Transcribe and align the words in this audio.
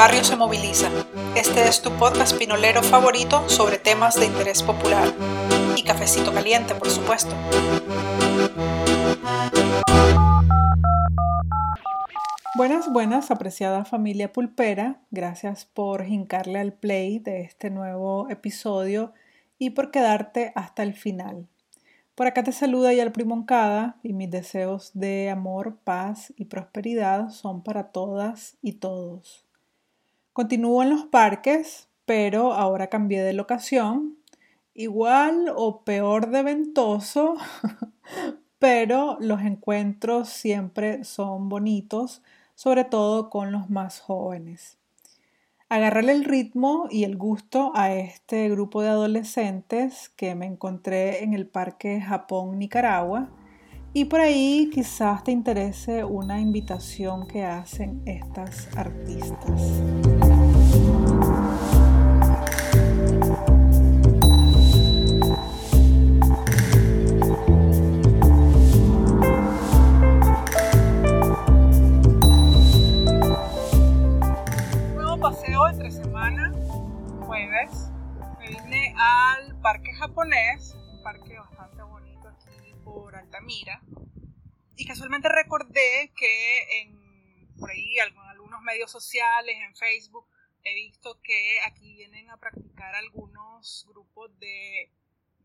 barrio 0.00 0.24
se 0.24 0.34
moviliza. 0.34 0.88
Este 1.36 1.68
es 1.68 1.82
tu 1.82 1.90
podcast 1.90 2.34
pinolero 2.38 2.82
favorito 2.82 3.46
sobre 3.50 3.76
temas 3.76 4.18
de 4.18 4.24
interés 4.24 4.62
popular. 4.62 5.12
Y 5.76 5.82
cafecito 5.82 6.32
caliente, 6.32 6.74
por 6.74 6.88
supuesto. 6.88 7.34
Buenas, 12.56 12.90
buenas, 12.90 13.30
apreciada 13.30 13.84
familia 13.84 14.32
pulpera. 14.32 15.02
Gracias 15.10 15.66
por 15.66 16.06
hincarle 16.06 16.60
al 16.60 16.72
play 16.72 17.18
de 17.18 17.42
este 17.42 17.68
nuevo 17.68 18.26
episodio 18.30 19.12
y 19.58 19.68
por 19.68 19.90
quedarte 19.90 20.52
hasta 20.54 20.82
el 20.82 20.94
final. 20.94 21.46
Por 22.14 22.26
acá 22.26 22.42
te 22.42 22.52
saluda 22.52 22.94
ya 22.94 23.02
el 23.02 23.12
Primoncada 23.12 23.98
y 24.02 24.14
mis 24.14 24.30
deseos 24.30 24.92
de 24.94 25.28
amor, 25.28 25.76
paz 25.84 26.32
y 26.38 26.46
prosperidad 26.46 27.28
son 27.28 27.62
para 27.62 27.92
todas 27.92 28.56
y 28.62 28.72
todos. 28.72 29.49
Continúo 30.32 30.82
en 30.82 30.90
los 30.90 31.06
parques, 31.06 31.88
pero 32.04 32.52
ahora 32.52 32.86
cambié 32.86 33.22
de 33.22 33.32
locación. 33.32 34.16
Igual 34.74 35.52
o 35.54 35.82
peor 35.82 36.30
de 36.30 36.44
ventoso, 36.44 37.34
pero 38.60 39.16
los 39.20 39.40
encuentros 39.42 40.28
siempre 40.28 41.04
son 41.04 41.48
bonitos, 41.48 42.22
sobre 42.54 42.84
todo 42.84 43.28
con 43.28 43.50
los 43.50 43.70
más 43.70 44.00
jóvenes. 44.00 44.78
Agarrarle 45.68 46.12
el 46.12 46.24
ritmo 46.24 46.86
y 46.90 47.04
el 47.04 47.16
gusto 47.16 47.72
a 47.74 47.92
este 47.92 48.48
grupo 48.48 48.82
de 48.82 48.88
adolescentes 48.88 50.10
que 50.10 50.34
me 50.34 50.46
encontré 50.46 51.24
en 51.24 51.34
el 51.34 51.46
Parque 51.46 52.00
Japón 52.00 52.58
Nicaragua 52.58 53.30
y 53.92 54.04
por 54.04 54.20
ahí 54.20 54.70
quizás 54.72 55.24
te 55.24 55.32
interese 55.32 56.04
una 56.04 56.40
invitación 56.40 57.26
que 57.26 57.44
hacen 57.44 58.02
estas 58.06 58.68
artistas. 58.76 59.80
Sociales, 88.90 89.56
en 89.60 89.74
Facebook, 89.76 90.26
he 90.64 90.74
visto 90.74 91.20
que 91.22 91.60
aquí 91.64 91.94
vienen 91.94 92.30
a 92.30 92.36
practicar 92.36 92.94
algunos 92.94 93.86
grupos 93.88 94.38
de 94.38 94.90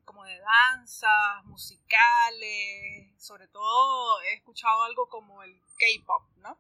como 0.04 0.24
de 0.24 0.40
danzas, 0.40 1.44
musicales, 1.46 3.12
sobre 3.18 3.48
todo 3.48 4.22
he 4.22 4.36
escuchado 4.36 4.84
algo 4.84 5.10
como 5.10 5.42
el 5.42 5.60
K-pop, 5.80 6.24
¿no? 6.38 6.60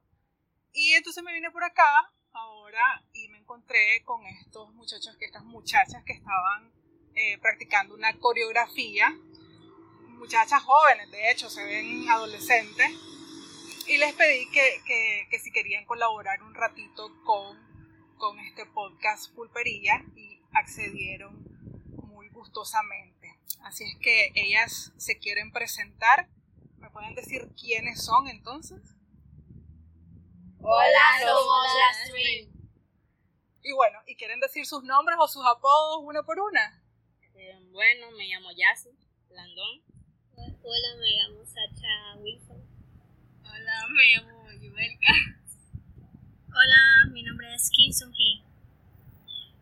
Y 0.73 0.93
entonces 0.93 1.23
me 1.23 1.33
vine 1.33 1.51
por 1.51 1.63
acá 1.63 2.11
ahora 2.33 3.03
y 3.13 3.29
me 3.29 3.37
encontré 3.37 4.03
con 4.03 4.25
estos 4.25 4.73
muchachos, 4.73 5.15
estas 5.19 5.43
muchachas 5.43 6.03
que 6.03 6.13
estaban 6.13 6.73
eh, 7.13 7.37
practicando 7.37 7.93
una 7.93 8.17
coreografía, 8.19 9.09
muchachas 10.17 10.61
jóvenes, 10.63 11.11
de 11.11 11.31
hecho, 11.31 11.49
se 11.49 11.63
ven 11.63 12.09
adolescentes, 12.09 12.91
y 13.87 13.97
les 13.97 14.13
pedí 14.13 14.49
que, 14.51 15.27
que, 15.29 15.39
si 15.39 15.51
querían 15.51 15.85
colaborar 15.85 16.41
un 16.41 16.53
ratito 16.55 17.11
con, 17.23 17.57
con 18.17 18.39
este 18.39 18.65
podcast 18.65 19.33
Pulpería 19.33 20.03
y 20.15 20.41
accedieron 20.53 21.45
muy 22.03 22.29
gustosamente. 22.29 23.39
Así 23.61 23.83
es 23.83 23.95
que 24.01 24.31
ellas 24.35 24.93
se 24.97 25.17
quieren 25.17 25.51
presentar. 25.51 26.29
¿Me 26.77 26.89
pueden 26.89 27.15
decir 27.15 27.47
quiénes 27.59 28.03
son 28.03 28.27
entonces? 28.27 28.81
Hola, 30.59 31.19
somos 31.21 31.67
la 31.75 32.07
Stream. 32.07 32.55
Y 33.61 33.71
bueno, 33.73 33.99
¿y 34.07 34.15
quieren 34.15 34.39
decir 34.39 34.65
sus 34.65 34.83
nombres 34.83 35.17
o 35.19 35.27
sus 35.27 35.45
apodos 35.45 36.01
una 36.03 36.23
por 36.23 36.39
una? 36.39 36.83
Eh, 37.35 37.59
bueno, 37.71 38.11
me 38.11 38.27
llamo 38.27 38.49
Yassi 38.51 38.89
Landón. 39.29 39.83
Hola, 40.37 40.95
me 40.99 41.09
llamo 41.11 41.45
Sacha 41.45 42.15
Wilson. 42.19 42.44
Hola, 43.75 43.87
me 43.89 44.03
llamo 44.05 44.51
Yubelka. 44.53 45.13
Hola, 46.47 47.11
mi 47.11 47.23
nombre 47.23 47.53
es 47.53 47.69
Kim 47.71 47.91
Sung 47.91 48.13
Hee. 48.13 48.41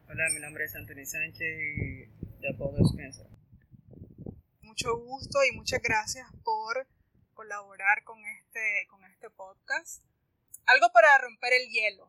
Hola, 0.08 0.30
mi 0.34 0.40
nombre 0.40 0.66
es 0.66 0.76
Anthony 0.76 1.04
Sánchez 1.04 1.42
y 1.42 2.06
de 2.40 2.50
apodo 2.54 2.78
Spencer. 2.86 3.26
Mucho 4.62 4.98
gusto 4.98 5.40
y 5.52 5.56
muchas 5.56 5.82
gracias 5.82 6.28
por 6.44 6.88
colaborar 7.34 8.04
con 8.04 8.24
este, 8.24 8.86
con 8.88 9.04
este 9.06 9.32
podcast. 9.32 10.04
Algo 10.68 10.92
para 10.94 11.18
romper 11.18 11.54
el 11.54 11.70
hielo. 11.70 12.08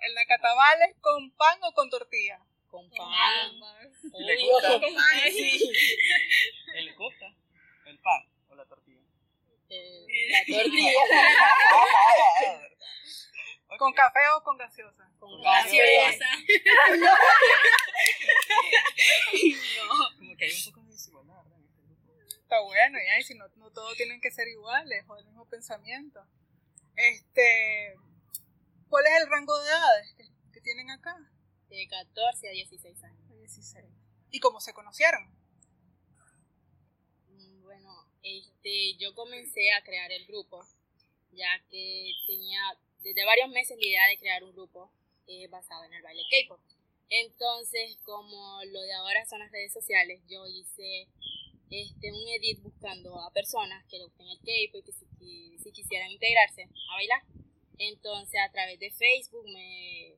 ¿El 0.00 0.14
nacatabales 0.14 0.94
con 1.00 1.30
pan 1.36 1.58
o 1.62 1.72
con 1.72 1.88
tortilla? 1.88 2.38
Con 2.66 2.90
pan. 2.90 3.52
¿Le 4.12 4.42
gusta? 4.42 4.72
Con 4.72 4.94
pan, 4.94 5.32
sí. 5.32 5.70
¿El 6.74 7.98
pan 8.00 8.22
o 8.50 8.54
la 8.54 8.66
tortilla? 8.66 8.98
Eh, 9.67 9.67
la 10.30 10.38
tortilla. 10.46 10.92
¿Con 13.78 13.92
café 13.92 14.20
o 14.36 14.42
con 14.42 14.56
gaseosa? 14.56 15.08
Con 15.18 15.42
gaseosa. 15.42 16.24
no. 16.98 17.10
Como 20.18 20.36
que 20.36 20.44
hay 20.46 20.52
un 20.52 20.64
poco 20.72 20.80
de 20.82 20.92
desigualdad, 20.92 21.44
¿verdad? 21.44 21.60
Este 21.90 22.12
Está 22.42 22.60
bueno, 22.60 22.98
ya, 22.98 23.18
y 23.18 23.22
si 23.22 23.34
no, 23.34 23.48
no 23.56 23.70
todos 23.70 23.96
tienen 23.96 24.20
que 24.20 24.30
ser 24.30 24.46
iguales 24.48 25.04
o 25.08 25.16
el 25.16 25.24
mismo 25.26 25.48
pensamiento. 25.48 26.26
Este, 26.96 27.94
¿Cuál 28.88 29.06
es 29.06 29.22
el 29.22 29.30
rango 29.30 29.58
de 29.60 29.68
edades 29.68 30.14
que, 30.52 30.60
tienen 30.60 30.90
acá? 30.90 31.16
De 31.68 31.86
14 31.88 32.48
a 32.48 32.50
16 32.50 33.04
años. 33.04 33.38
16. 33.38 33.86
¿Y 34.30 34.40
cómo 34.40 34.60
se 34.60 34.74
conocieron? 34.74 35.37
Bueno, 37.78 37.94
este, 38.24 38.96
yo 38.96 39.14
comencé 39.14 39.70
a 39.72 39.84
crear 39.84 40.10
el 40.10 40.26
grupo, 40.26 40.66
ya 41.30 41.62
que 41.70 42.10
tenía 42.26 42.60
desde 43.02 43.24
varios 43.24 43.48
meses 43.50 43.78
la 43.78 43.86
idea 43.86 44.06
de 44.08 44.18
crear 44.18 44.42
un 44.42 44.52
grupo 44.52 44.90
eh, 45.28 45.46
basado 45.46 45.84
en 45.84 45.92
el 45.92 46.02
baile 46.02 46.22
K-pop. 46.28 46.58
Entonces, 47.08 47.96
como 48.04 48.64
lo 48.64 48.80
de 48.82 48.92
ahora 48.94 49.24
son 49.26 49.38
las 49.38 49.52
redes 49.52 49.72
sociales, 49.72 50.20
yo 50.28 50.44
hice 50.48 51.06
este, 51.70 52.12
un 52.12 52.28
edit 52.28 52.60
buscando 52.62 53.16
a 53.20 53.32
personas 53.32 53.84
que 53.86 53.98
le 53.98 54.06
gusten 54.06 54.26
el 54.26 54.38
K-pop 54.38 54.80
y 54.80 54.82
que 54.82 54.92
si, 54.92 55.58
si 55.58 55.70
quisieran 55.70 56.10
integrarse 56.10 56.64
a 56.64 56.94
bailar. 56.96 57.22
Entonces 57.78 58.40
a 58.44 58.50
través 58.50 58.80
de 58.80 58.90
Facebook 58.90 59.44
me, 59.44 60.16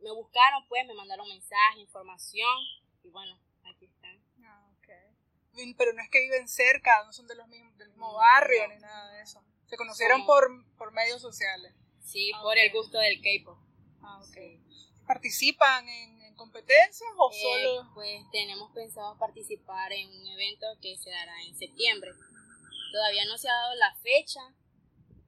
me 0.00 0.10
buscaron, 0.12 0.66
pues 0.68 0.86
me 0.86 0.94
mandaron 0.94 1.28
mensajes, 1.28 1.82
información 1.82 2.56
y 3.02 3.10
bueno, 3.10 3.38
aquí 3.64 3.84
están. 3.84 4.18
Ah, 4.42 4.66
okay. 4.78 5.14
Pero 5.76 5.92
no 5.92 6.02
es 6.02 6.08
que 6.10 6.20
viven 6.20 6.48
cerca, 6.48 7.04
no 7.04 7.12
son 7.12 7.26
de 7.26 7.34
los 7.34 7.48
mismos, 7.48 7.76
del 7.78 7.88
mismo 7.88 8.14
barrio 8.14 8.68
ni 8.68 8.76
nada 8.76 9.12
de 9.12 9.22
eso. 9.22 9.42
Se 9.66 9.76
conocieron 9.76 10.26
por, 10.26 10.48
por 10.76 10.92
medios 10.92 11.20
sociales. 11.20 11.74
Sí, 12.00 12.32
ah, 12.34 12.42
por 12.42 12.58
el 12.58 12.70
gusto 12.72 12.98
del 12.98 13.20
K-pop. 13.20 13.58
Ah, 14.02 14.20
okay. 14.28 14.60
¿Participan 15.06 15.88
en, 15.88 16.14
competencias 16.36 17.10
o 17.16 17.30
eh, 17.30 17.36
solo? 17.40 17.90
Pues 17.94 18.20
tenemos 18.32 18.70
pensado 18.72 19.16
participar 19.18 19.92
en 19.92 20.08
un 20.08 20.26
evento 20.26 20.66
que 20.82 20.96
se 20.96 21.10
dará 21.10 21.42
en 21.44 21.56
septiembre. 21.56 22.10
Todavía 22.92 23.24
no 23.26 23.38
se 23.38 23.48
ha 23.48 23.52
dado 23.52 23.74
la 23.76 23.94
fecha, 24.02 24.40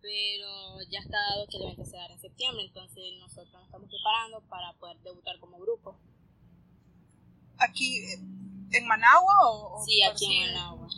pero 0.00 0.82
ya 0.90 0.98
está 0.98 1.16
dado 1.30 1.46
que 1.46 1.58
el 1.58 1.62
evento 1.64 1.84
se 1.84 1.96
dará 1.96 2.14
en 2.14 2.20
septiembre, 2.20 2.64
entonces 2.64 3.04
nosotros 3.20 3.52
nos 3.52 3.64
estamos 3.64 3.88
preparando 3.88 4.40
para 4.48 4.72
poder 4.74 4.98
debutar 4.98 5.38
como 5.38 5.58
grupo. 5.58 5.96
¿Aquí 7.58 8.04
en 8.72 8.86
Managua 8.86 9.34
o? 9.50 9.84
sí, 9.84 10.02
aquí 10.02 10.42
en 10.42 10.54
Managua. 10.54 10.88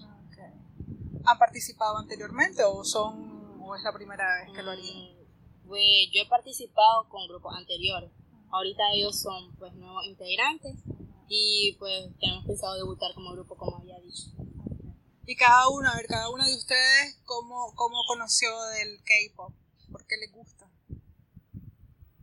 ¿Han 1.24 1.38
participado 1.38 1.98
anteriormente 1.98 2.62
o 2.64 2.84
son 2.84 3.60
o 3.60 3.76
es 3.76 3.82
la 3.82 3.92
primera 3.92 4.24
vez 4.40 4.54
que 4.54 4.62
lo 4.62 4.70
harían? 4.70 4.96
Mm, 4.96 5.66
pues 5.66 6.08
yo 6.12 6.22
he 6.22 6.26
participado 6.26 7.08
con 7.08 7.28
grupos 7.28 7.54
anteriores. 7.54 8.10
Ahorita 8.50 8.82
ellos 8.94 9.20
son 9.20 9.54
pues 9.56 9.74
nuevos 9.74 10.06
integrantes 10.06 10.74
y 11.28 11.76
pues 11.78 12.08
tenemos 12.18 12.46
pensado 12.46 12.76
debutar 12.76 13.12
como 13.14 13.32
grupo 13.32 13.56
como 13.56 13.76
había 13.76 14.00
dicho. 14.00 14.30
Y 15.26 15.36
cada 15.36 15.68
uno, 15.68 15.90
a 15.90 15.96
ver, 15.96 16.06
cada 16.06 16.30
uno 16.30 16.46
de 16.46 16.56
ustedes, 16.56 17.20
¿cómo, 17.26 17.74
cómo 17.74 17.98
conoció 18.06 18.48
del 18.78 18.96
K-pop? 19.04 19.52
¿Por 19.92 20.06
qué 20.06 20.16
les 20.16 20.32
gusta? 20.32 20.70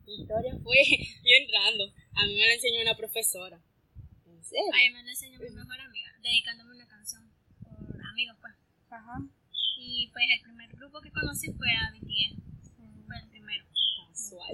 Mi 0.08 0.22
historia 0.22 0.58
fue 0.64 0.78
yo 0.90 1.36
entrando. 1.42 1.84
A 2.16 2.26
mí 2.26 2.34
me 2.34 2.48
la 2.48 2.54
enseñó 2.54 2.82
una 2.82 2.98
profesora. 2.98 3.62
¿En 4.46 4.50
serio? 4.50 4.94
Me 4.94 5.04
la 5.04 5.10
enseñó 5.10 5.40
mi 5.40 5.50
mejor 5.50 5.82
amiga, 5.82 6.12
dedicándome 6.22 6.76
una 6.76 6.88
canción 6.88 7.24
por 7.64 8.06
amigos, 8.06 8.38
pues. 8.40 8.54
Ajá. 8.92 9.18
Y 9.80 10.08
pues 10.14 10.26
el 10.38 10.42
primer 10.44 10.70
grupo 10.78 11.02
que 11.02 11.12
conocí 11.12 11.52
fue 11.54 11.72
a 11.72 11.90
BTS. 11.90 12.46
Fue 13.08 13.18
el 13.18 13.30
primero. 13.30 13.66
Casual. 14.08 14.54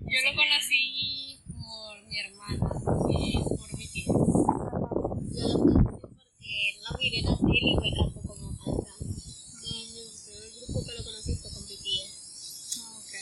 Yo 0.00 0.18
lo 0.26 0.34
conocí 0.34 1.38
por 1.46 2.04
mi 2.04 2.18
hermana, 2.18 2.66
y 3.14 3.38
por 3.38 3.78
mi 3.78 3.86
tía. 3.86 4.06
Yo 4.06 5.46
lo 5.46 5.58
conocí 5.60 6.00
porque 6.00 6.82
no 6.82 6.98
miré 6.98 7.22
la 7.22 7.36
tele 7.38 7.70
y 7.70 7.76
me 7.78 7.88
encantó 7.94 8.20
como 8.26 8.58
canta. 8.58 8.90
El 8.90 10.50
grupo 10.50 10.82
que 10.84 10.92
lo 10.98 11.04
conocí 11.04 11.32
fue 11.36 11.50
con 11.54 11.62
BTS. 11.62 12.82
Ah, 12.82 12.98
ok. 12.98 13.14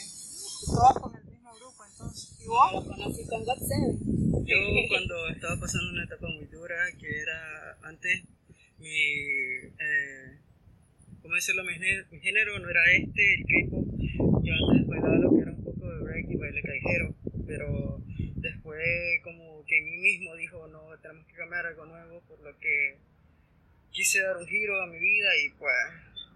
Todas 0.65 0.97
con 0.97 1.15
el 1.15 1.25
mismo 1.27 1.53
grupo, 1.61 1.85
entonces. 1.85 2.41
¿Y 2.41 2.47
vos? 2.47 2.73
Lo 2.73 2.85
conocí 2.87 3.27
con 3.27 3.45
God 3.45 3.61
Seven. 3.69 4.34
Yo 4.47 4.57
cuando 4.89 5.29
estaba 5.29 5.59
pasando 5.61 5.91
una 5.93 6.05
etapa 6.05 6.29
muy 6.29 6.45
dura, 6.47 6.77
que 7.01 7.21
era 7.21 7.77
antes 7.83 8.23
mi, 8.79 8.89
eh, 8.89 10.39
¿cómo 11.23 11.35
decirlo? 11.35 11.65
Mi, 11.65 11.73
género- 12.21 12.59
no 12.59 12.69
era 12.69 12.83
este, 12.93 13.35
el 13.35 13.45
K-pop. 13.47 13.87
Yo 14.45 14.53
antes 14.55 14.87
bailaba 14.87 15.17
lo 15.17 15.31
que 15.35 15.43
era 15.43 15.51
un 15.53 15.65
poco 15.65 15.91
de 15.91 16.03
break 16.03 16.31
y 16.31 16.37
baile 16.37 16.63
callejero, 16.63 17.15
pero 17.47 18.01
después 18.37 19.21
como 19.23 19.65
que 19.67 19.81
mí 19.81 19.97
mismo 19.99 20.35
dijo, 20.37 20.67
no, 20.69 20.83
tenemos 21.01 21.27
que 21.27 21.35
cambiar 21.35 21.67
algo 21.67 21.87
nuevo, 21.87 22.21
por 22.29 22.41
lo 22.41 22.59
que 22.59 22.97
quise 23.93 24.21
dar 24.21 24.37
un 24.37 24.47
giro 24.47 24.81
a 24.83 24.87
mi 24.87 24.99
vida 24.99 25.31
y 25.45 25.51
pues 25.59 25.75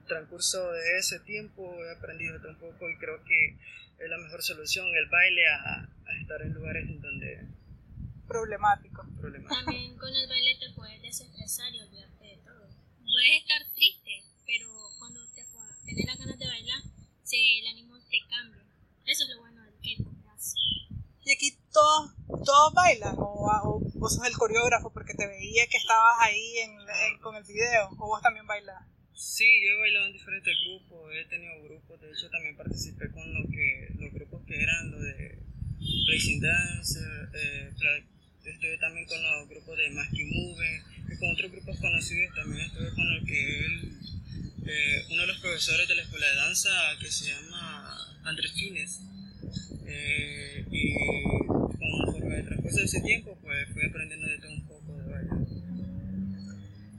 transcurso 0.06 0.72
de 0.72 0.98
ese 0.98 1.20
tiempo 1.20 1.84
he 1.84 1.90
aprendido 1.90 2.36
un 2.48 2.56
poco 2.56 2.88
y 2.88 2.96
creo 2.96 3.22
que 3.24 3.56
es 3.98 4.08
la 4.08 4.16
mejor 4.16 4.40
solución 4.42 4.86
el 4.96 5.06
baile 5.10 5.46
a, 5.48 5.82
a 5.82 6.20
estar 6.22 6.40
en 6.42 6.54
lugares 6.54 6.88
Problemático. 8.28 9.02
También 9.48 9.96
con 9.96 10.14
el 10.14 10.28
baile 10.28 10.56
te 10.60 10.70
puedes 10.74 11.00
desestresar 11.02 11.74
y 11.74 11.80
olvidarte 11.80 12.24
de 12.24 12.36
todo. 12.44 12.68
Puedes 13.00 13.42
estar 13.42 13.62
triste, 13.74 14.22
pero 14.46 14.68
cuando 14.98 15.20
te 15.34 15.44
tenés 15.86 16.06
las 16.06 16.18
ganas 16.18 16.38
de 16.38 16.46
bailar, 16.46 16.82
se, 17.22 17.36
el 17.60 17.66
ánimo 17.68 17.98
te 18.10 18.18
cambia. 18.28 18.62
Eso 19.06 19.24
es 19.24 19.30
lo 19.30 19.40
bueno 19.40 19.62
del 19.64 19.74
K-pop. 19.80 20.14
¿Y 21.24 21.32
aquí 21.32 21.52
todos, 21.72 22.12
todos 22.44 22.72
bailan? 22.74 23.14
¿O, 23.18 23.48
o 23.48 23.80
vos 23.94 24.14
sos 24.14 24.26
el 24.26 24.32
coreógrafo 24.36 24.90
porque 24.92 25.12
te 25.14 25.26
veía 25.26 25.66
que 25.66 25.76
estabas 25.76 26.16
ahí 26.20 26.58
en, 26.58 26.70
en- 26.72 27.18
con 27.20 27.36
el 27.36 27.44
video? 27.44 27.88
¿O 27.98 28.06
vos 28.06 28.22
también 28.22 28.46
bailás? 28.46 28.82
Sí, 29.14 29.44
yo 29.64 29.72
he 29.72 29.78
bailado 29.80 30.06
en 30.06 30.12
diferentes 30.12 30.54
grupos, 30.64 31.10
he 31.12 31.24
tenido 31.28 31.52
grupos, 31.64 32.00
de 32.00 32.10
hecho 32.12 32.30
también 32.30 32.56
participé 32.56 33.10
con 33.10 33.24
lo 33.34 33.48
que, 33.50 33.88
los 33.98 34.12
grupos 34.14 34.42
que 34.46 34.62
eran 34.62 34.90
lo 34.90 35.00
de 35.00 35.42
Blazing 36.06 36.40
Dance, 36.40 37.00
eh, 37.34 37.72
estuve 38.68 38.78
también 38.78 39.06
con 39.06 39.22
los 39.22 39.48
grupos 39.48 39.78
de 39.78 39.90
Masky 39.90 40.24
Move, 40.24 40.82
y 41.10 41.18
con 41.18 41.32
otros 41.32 41.50
grupos 41.52 41.78
conocidos 41.78 42.34
también 42.34 42.66
estuve 42.66 42.90
con 42.94 43.06
el 43.12 43.24
que 43.24 43.58
él, 43.64 43.98
eh, 44.66 45.06
uno 45.10 45.22
de 45.22 45.26
los 45.28 45.38
profesores 45.38 45.88
de 45.88 45.94
la 45.94 46.02
escuela 46.02 46.26
de 46.26 46.36
danza 46.36 46.70
que 47.00 47.10
se 47.10 47.26
llama 47.30 48.20
Andrés 48.24 48.52
Fines, 48.52 49.00
eh, 49.86 50.66
y 50.70 50.94
conforme 51.78 52.42
transcurso 52.42 52.76
de 52.78 52.84
ese 52.84 53.00
tiempo 53.00 53.38
pues 53.40 53.68
fui 53.72 53.86
aprendiendo 53.88 54.28
de 54.28 54.38
todo 54.38 54.52
un 54.52 54.66
poco 54.66 54.92
de 54.98 55.10
baile. 55.12 55.30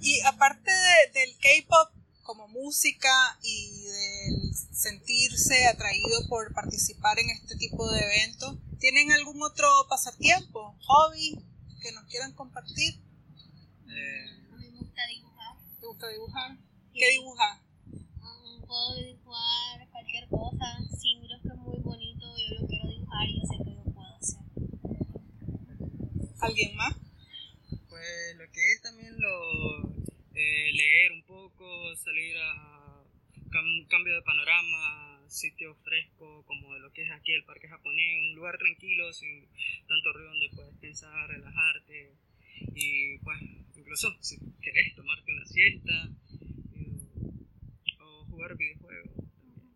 Y 0.02 0.22
aparte 0.22 0.72
de- 0.72 1.20
del 1.20 1.36
K-pop 1.38 1.92
como 2.24 2.48
música 2.48 3.38
y 3.44 3.82
del 3.82 4.56
sentirse 4.56 5.68
atraído 5.68 6.28
por 6.30 6.52
participar 6.54 7.20
en 7.20 7.30
este 7.32 7.56
tipo 7.58 7.92
de 7.92 8.00
eventos, 8.00 8.56
¿tienen 8.80 9.12
algún 9.12 9.42
otro 9.44 9.68
pasatiempo, 9.90 10.76
hobby 10.86 11.38
que 11.82 11.92
nos 11.94 12.06
quieran 12.06 12.34
compartir? 12.34 12.94
Eh, 13.90 14.26
A 14.54 14.58
mí 14.58 14.70
me 14.72 14.80
gusta 14.80 15.02
dibujar. 15.08 15.56
¿Te 15.80 15.86
gusta 15.88 16.08
dibujar? 16.10 16.58
¿Qué 16.94 17.12
dibujas? 17.12 17.60
Um, 18.22 18.62
puedo 18.68 18.96
dibujar 18.96 19.88
cualquier 19.92 20.28
cosa. 20.30 20.66
Si 21.00 21.16
miro 21.16 21.36
que 21.42 21.48
es 21.50 21.56
muy 21.56 21.80
bonito, 21.80 22.26
yo 22.38 22.60
lo 22.62 22.68
quiero 22.68 22.88
dibujar 22.90 23.28
y 23.28 23.40
yo 23.40 23.48
sé 23.48 23.64
que 23.64 23.70
lo 23.72 23.84
puedo 23.86 24.16
hacer. 24.16 24.40
¿Alguien 26.42 26.76
más? 26.76 26.94
Pues 27.90 28.36
lo 28.38 28.52
que 28.52 28.74
es 28.74 28.82
también 28.82 29.16
lo 29.20 29.90
eh, 30.36 30.72
leer 30.74 31.12
un 31.14 31.24
poco, 31.24 31.66
salir 31.98 32.36
a 32.38 33.04
cam- 33.50 33.88
cambio 34.00 34.16
de 34.16 34.22
panorama, 34.22 35.28
sitio 35.28 35.76
fresco 35.84 36.46
como 36.46 36.74
de 36.74 36.80
lo 36.80 36.90
que 36.94 37.04
es 37.04 37.12
aquí 37.12 37.34
el 37.34 37.44
parque 37.44 37.68
japonés, 37.68 38.16
un 38.30 38.36
lugar 38.36 38.58
tranquilo 38.58 39.12
sin 39.12 39.46
tanto 39.90 40.14
ruido 40.14 40.30
donde 40.30 40.50
puedes 40.56 40.78
pensar, 40.78 41.28
relajarte 41.28 42.16
y 42.76 43.18
pues 43.18 43.42
incluso 43.76 44.08
si 44.22 44.40
querés 44.62 44.96
tomarte 44.96 45.34
una 45.34 45.46
siesta 45.46 45.92
eh, 46.78 48.00
o 48.00 48.26
jugar 48.28 48.56
videojuegos 48.56 49.18
también. 49.36 49.76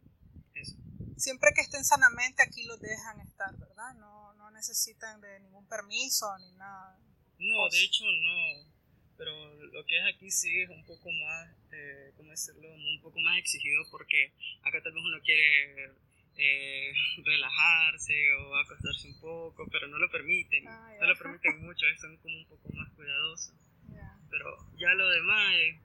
Eso. 0.56 0.78
Siempre 1.18 1.52
que 1.54 1.62
estén 1.62 1.84
sanamente 1.84 2.44
aquí 2.44 2.64
los 2.64 2.80
dejan 2.80 3.20
estar, 3.20 3.58
¿verdad? 3.58 3.94
No, 3.96 4.34
no 4.36 4.52
necesitan 4.52 5.20
de 5.20 5.42
ningún 5.42 5.68
permiso 5.68 6.28
ni 6.40 6.52
nada. 6.54 6.98
No, 7.40 7.70
de 7.70 7.84
hecho 7.84 8.06
no. 8.06 8.72
Pero 9.18 9.32
lo 9.72 9.86
que 9.86 9.98
es 9.98 10.06
aquí 10.06 10.32
sí 10.32 10.62
es 10.62 10.70
un 10.70 10.84
poco 10.86 11.10
más, 11.12 11.50
eh, 11.72 12.12
¿cómo 12.18 12.32
decirlo? 12.32 12.74
Un 12.74 13.02
poco 13.02 13.20
más 13.20 13.38
exigido 13.38 13.84
porque 13.92 14.34
acá 14.64 14.82
tal 14.82 14.94
vez 14.94 15.04
uno 15.04 15.22
quiere 15.24 15.92
eh, 16.38 16.94
relajarse 17.24 18.14
o 18.34 18.56
acostarse 18.56 19.08
un 19.08 19.20
poco, 19.20 19.68
pero 19.72 19.88
no 19.88 19.98
lo 19.98 20.10
permiten. 20.10 20.68
Ah, 20.68 20.92
no 21.00 21.08
lo 21.08 21.18
permiten 21.18 21.62
mucho, 21.62 21.86
son 22.02 22.18
como 22.18 22.38
un 22.38 22.46
poco 22.46 22.70
más 22.74 22.90
cuidadosos. 22.94 23.56
Ya. 23.90 24.18
Pero 24.30 24.58
ya 24.78 24.94
lo 24.94 25.08
demás 25.10 25.54
es, 25.56 25.76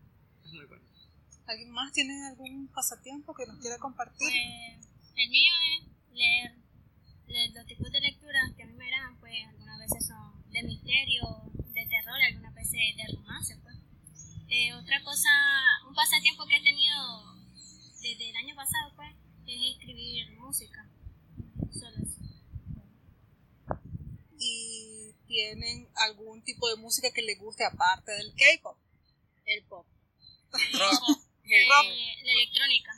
es 0.44 0.52
muy 0.52 0.64
bueno. 0.66 0.88
¿Alguien 1.46 1.70
más 1.70 1.92
tiene 1.92 2.12
algún 2.28 2.68
pasatiempo 2.68 3.34
que 3.34 3.46
nos 3.46 3.58
quiera 3.58 3.78
compartir? 3.78 4.18
Pues, 4.18 4.88
el 5.16 5.30
mío 5.30 5.52
es 5.72 5.88
leer, 6.12 6.52
leer 7.26 7.50
los 7.54 7.66
tipos 7.66 7.90
de 7.90 8.00
lecturas 8.00 8.52
que 8.54 8.64
a 8.64 8.66
mí 8.66 8.74
me 8.74 8.84
agradan, 8.84 9.18
pues 9.18 9.32
algunas 9.48 9.78
veces 9.80 10.06
son 10.06 10.44
de 10.50 10.62
misterio, 10.62 11.24
de 11.72 11.86
terror, 11.86 12.20
algunas 12.20 12.47
veces 12.78 12.96
de 12.96 13.16
romance, 13.16 13.56
pues. 13.62 13.76
Eh, 14.50 14.72
otra 14.74 15.02
cosa, 15.02 15.28
un 15.88 15.94
pasatiempo 15.94 16.46
que 16.46 16.56
he 16.56 16.62
tenido 16.62 16.96
desde 18.00 18.30
el 18.30 18.36
año 18.36 18.54
pasado, 18.54 18.92
pues, 18.96 19.14
es 19.46 19.76
escribir 19.76 20.30
música. 20.38 20.88
Solo 21.72 21.96
eso. 22.02 22.20
¿Y 24.38 25.12
tienen 25.26 25.88
algún 25.96 26.42
tipo 26.42 26.68
de 26.68 26.76
música 26.76 27.10
que 27.12 27.22
les 27.22 27.38
guste 27.38 27.64
aparte 27.64 28.12
del 28.12 28.32
K-pop? 28.34 28.76
El 29.44 29.64
pop. 29.64 29.86
Rock, 30.52 31.18
Eh, 31.50 31.66
rock. 31.66 31.86
la 32.24 32.32
electrónica. 32.32 32.92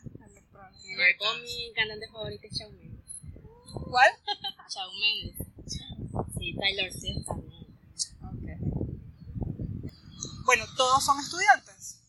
Con 1.18 1.42
mi 1.42 1.72
cantante 1.72 2.08
favorito 2.08 2.46
es 2.48 2.58
Shawn 2.58 2.76
Mendes. 2.76 3.10
¿Cuál? 3.72 4.10
Shawn 4.68 4.98
Mendes. 4.98 5.46
Sí, 6.36 6.54
Taylor 6.58 6.92
Swift 6.92 7.26
también. 7.26 7.49
Bueno, 10.50 10.66
todos 10.76 11.04
son 11.04 11.16
estudiantes 11.20 12.02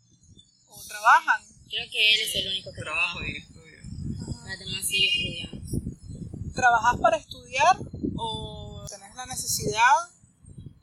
o 0.67 0.81
trabajan. 0.87 1.43
Creo 1.69 1.85
que 1.91 2.15
él 2.15 2.21
es 2.21 2.35
el 2.37 2.47
único 2.47 2.73
que 2.73 2.81
trabaja. 2.81 3.13
trabajo 3.13 3.23
y 3.23 3.37
estudio. 3.37 3.77
Las 4.47 4.57
demás 4.57 4.87
sigue 4.87 5.45
estudiando. 5.45 6.51
¿Trabajas 6.55 6.99
para 6.99 7.17
estudiar 7.17 7.77
o 8.17 8.83
tenés 8.89 9.13
la 9.13 9.27
necesidad? 9.27 9.93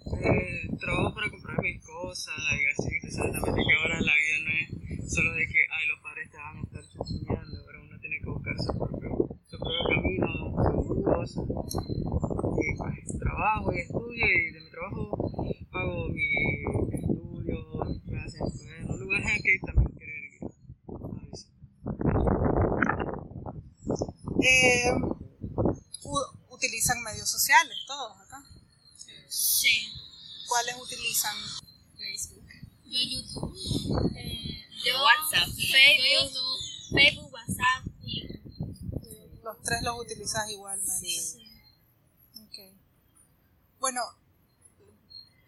Eh, 0.07 0.71
trabajo 0.79 1.12
para 1.12 1.31
comprar 1.31 1.61
mis 1.61 1.85
cosas 1.85 2.38
y 2.38 2.81
así, 2.81 2.95
exactamente 3.03 3.61
que 3.67 3.75
ahora 3.83 4.00
la 4.03 4.15
vida 4.15 4.38
no 4.38 4.50
es 4.95 5.12
solo 5.12 5.33
de 5.35 5.47
que 5.49 5.59
ay, 5.69 5.87
los 5.88 6.00
padres 6.00 6.31
te 6.31 6.37
van 6.37 6.59
a 6.59 6.62
estar 6.62 6.85
enseñando, 6.95 7.59
ahora 7.59 7.81
uno 7.83 7.99
tiene 7.99 8.21
que 8.21 8.31
buscar 8.31 8.55
su 8.55 8.79
propio, 8.79 9.35
su 9.50 9.59
propio 9.59 9.83
camino, 9.99 10.55
sus 11.27 11.43
cosas. 11.43 11.43
Y 12.62 12.77
pues 12.79 13.19
trabajo 13.19 13.75
y 13.75 13.81
estudio 13.81 14.25
y 14.31 14.53
de 14.53 14.61
mi 14.61 14.71
trabajo 14.71 15.29
pago 15.71 16.09
mi 16.09 16.29
estudio, 16.93 17.59
mis 17.87 18.03
clases, 18.03 18.41
pues, 18.41 18.67
en 18.67 18.91
un 18.91 19.00
lugar 19.00 19.21
en 19.23 19.29
el 19.29 19.43
que 19.43 19.59
también 19.67 19.93
querer 19.99 20.25
ir. 20.25 20.50
Ay, 21.21 21.31
sí. 21.35 21.47
Eh, 24.49 24.90
utilizan 26.49 27.02
medios 27.02 27.31
sociales, 27.31 27.76
todos 27.87 28.19
acá. 28.21 28.43
Sí. 29.28 29.93
¿Cuáles 30.49 30.76
utilizan? 30.76 31.37
Facebook. 31.99 32.49
Yo 32.85 32.99
YouTube. 32.99 34.17
Eh, 34.17 34.64
Yo 34.85 34.95
WhatsApp. 35.02 35.49
Yo 35.49 35.73
Facebook. 35.73 36.33
YouTube, 36.33 36.99
Facebook, 36.99 37.33
WhatsApp 37.33 37.87
y 38.02 38.28
Los 39.43 39.62
tres 39.62 39.83
los 39.83 40.00
utilizas 40.00 40.50
igualmente. 40.50 41.07
Sí. 41.07 41.62
Ok. 42.40 42.78
Bueno, 43.81 44.00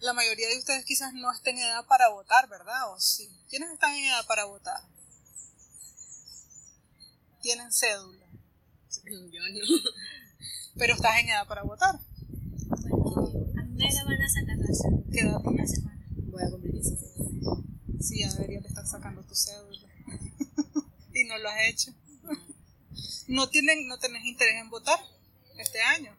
la 0.01 0.13
mayoría 0.13 0.49
de 0.49 0.59
ustedes 0.59 0.85
quizás 0.85 1.15
no 1.15 1.33
estén 1.33 1.57
en 1.57 1.65
edad 1.65 1.87
para 1.87 2.11
votar, 2.11 2.49
¿verdad? 2.49 2.93
¿O 2.93 3.01
sí? 3.01 3.31
¿Quiénes 3.49 3.71
están 3.71 3.95
en 3.95 4.05
edad 4.05 4.27
para 4.27 4.45
votar? 4.45 4.81
Tienen 7.41 7.73
cédula, 7.73 8.20
Yo 9.05 9.41
no. 9.49 9.91
pero 10.77 10.95
estás 10.95 11.19
en 11.21 11.29
edad 11.29 11.47
para 11.47 11.63
votar. 11.63 11.99
bueno, 12.69 13.53
a 13.59 13.63
mí 13.63 13.75
me 13.75 13.93
la 13.93 14.05
van 14.05 14.23
a 14.23 14.29
sacar 14.29 14.57
la. 14.57 14.67
¿Qué 15.13 15.21
edad 15.21 15.41
tienes? 15.43 15.71
semana. 15.73 16.07
Voy 16.11 16.43
a 16.43 16.51
cumplir 16.51 16.73
16. 16.75 17.11
Sí, 18.01 18.21
ya 18.21 18.33
deberías 18.33 18.63
de 18.63 18.69
estar 18.69 18.87
sacando 18.87 19.23
tu 19.23 19.35
cédula. 19.35 19.89
y 21.15 21.25
no 21.25 21.39
lo 21.39 21.49
has 21.49 21.59
hecho. 21.69 21.93
¿No, 23.29 23.49
tienen, 23.49 23.87
¿No 23.87 23.99
tenés 23.99 24.25
interés 24.25 24.55
en 24.61 24.71
votar? 24.71 24.99
este 25.59 25.81
año? 25.83 26.17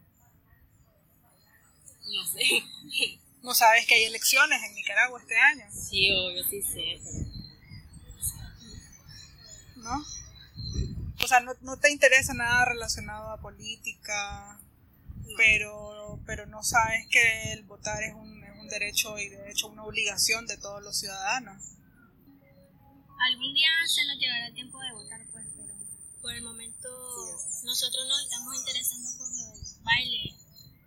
No 2.05 2.25
sé. 2.25 2.39
¿No 3.43 3.55
sabes 3.55 3.87
que 3.87 3.95
hay 3.95 4.03
elecciones 4.03 4.61
en 4.63 4.75
Nicaragua 4.75 5.19
este 5.19 5.35
año? 5.35 5.65
Sí, 5.71 6.11
obvio, 6.11 6.43
sí 6.43 6.61
sé. 6.61 7.01
pero- 7.03 7.41
¿No? 9.77 10.03
O 11.31 11.33
sea, 11.33 11.39
no, 11.39 11.53
no 11.61 11.79
te 11.79 11.89
interesa 11.89 12.33
nada 12.33 12.65
relacionado 12.65 13.29
a 13.29 13.39
política, 13.39 14.59
pero, 15.37 16.19
pero 16.25 16.45
no 16.45 16.61
sabes 16.61 17.07
que 17.09 17.53
el 17.53 17.63
votar 17.63 18.03
es 18.03 18.13
un, 18.13 18.43
es 18.43 18.51
un 18.59 18.67
derecho 18.67 19.17
y 19.17 19.29
de 19.29 19.49
hecho 19.49 19.67
una 19.67 19.85
obligación 19.85 20.45
de 20.45 20.57
todos 20.57 20.83
los 20.83 20.99
ciudadanos. 20.99 21.55
Algún 23.31 23.53
día 23.53 23.69
se 23.87 24.05
nos 24.07 24.19
llegará 24.19 24.47
el 24.47 24.53
tiempo 24.55 24.77
de 24.81 24.91
votar, 24.91 25.21
pues, 25.31 25.47
pero 25.55 25.73
por 26.21 26.33
el 26.33 26.43
momento 26.43 26.89
nosotros 27.63 28.05
nos 28.09 28.23
estamos 28.23 28.53
interesando 28.57 29.09
por 29.17 29.29
lo 29.29 29.53
del 29.53 29.83
baile, 29.83 30.35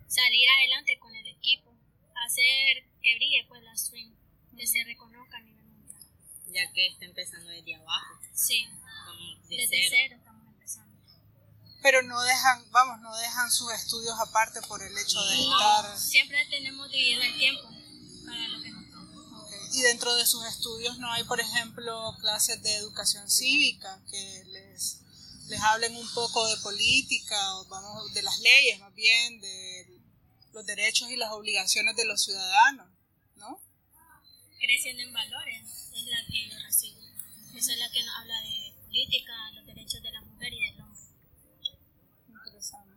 salir 0.07 0.47
adelante 0.59 0.99
con 0.99 1.15
el 1.15 1.25
equipo, 1.25 1.75
hacer 2.23 2.85
que 3.01 3.15
brille 3.15 3.45
pues 3.47 3.63
la 3.63 3.75
stream, 3.75 4.13
que 4.55 4.67
se 4.67 4.83
reconozca 4.83 5.37
a 5.37 5.41
nivel 5.41 5.65
mundial. 5.65 6.01
Ya 6.53 6.71
que 6.71 6.85
está 6.85 7.05
empezando 7.05 7.49
desde 7.49 7.73
abajo, 7.73 8.19
Sí, 8.35 8.67
como 9.05 9.47
de 9.47 9.57
desde 9.57 9.87
cero. 9.89 9.94
Pero 11.85 12.01
no 12.01 12.19
dejan, 12.19 12.65
vamos, 12.71 12.99
no 13.01 13.15
dejan 13.15 13.51
sus 13.51 13.71
estudios 13.71 14.19
aparte 14.19 14.59
por 14.63 14.81
el 14.81 14.97
hecho 14.97 15.23
de 15.23 15.39
estar... 15.39 15.99
Siempre 15.99 16.43
tenemos 16.49 16.89
dividido 16.89 17.21
el 17.21 17.37
tiempo 17.37 17.69
para 18.25 18.47
lo 18.47 18.59
que 18.63 18.71
nos 18.71 18.89
toca. 18.89 19.55
Y 19.71 19.81
dentro 19.81 20.15
de 20.15 20.25
sus 20.25 20.43
estudios 20.47 20.97
no 20.97 21.11
hay, 21.11 21.23
por 21.25 21.39
ejemplo, 21.39 22.17
clases 22.21 22.63
de 22.63 22.75
educación 22.77 23.29
cívica 23.29 24.01
que 24.09 24.43
les, 24.47 25.01
les 25.45 25.61
hablen 25.61 25.95
un 25.95 26.11
poco 26.15 26.47
de 26.47 26.57
política, 26.57 27.55
o 27.57 27.65
vamos, 27.65 28.11
de 28.15 28.23
las 28.23 28.39
leyes 28.39 28.79
más 28.79 28.95
bien, 28.95 29.39
de 29.39 30.01
los 30.53 30.65
derechos 30.65 31.11
y 31.11 31.17
las 31.17 31.33
obligaciones 31.33 31.95
de 31.95 32.05
los 32.05 32.23
ciudadanos, 32.23 32.87
¿no? 33.35 33.61
Creciendo 34.57 35.03
en 35.03 35.13
valores 35.13 35.61
es 35.93 36.05
la 36.05 36.25
que 36.31 36.49
yo 36.49 36.57
recibo. 36.65 36.99
Esa 37.55 37.73
es 37.73 37.77
la 37.77 37.91
que 37.91 38.03
nos 38.03 38.15
habla 38.15 38.41
de 38.41 38.73
política, 38.81 39.33
los 39.53 39.67
derechos 39.67 40.01
de 40.01 40.11
la 40.11 40.21
mujer 40.21 40.51
y 40.51 40.61
del 40.61 40.81
hombre. 40.81 40.85
Interesante. 42.55 42.95